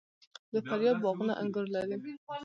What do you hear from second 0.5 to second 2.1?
د فاریاب باغونه انګور لري.